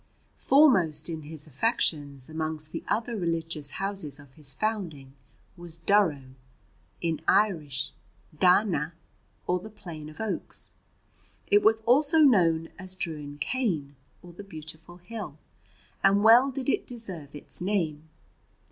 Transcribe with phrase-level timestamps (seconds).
[0.37, 5.13] Foremost in his affections amongst the other religious houses of his founding
[5.55, 6.33] was Durrow
[7.01, 7.93] in Irish
[8.35, 8.93] Dair nagh,
[9.45, 10.73] or the plain of oaks.
[11.51, 15.37] It was also known as Druin Cain, or "the beautiful hill,"
[16.03, 18.09] and well did it deserve its name.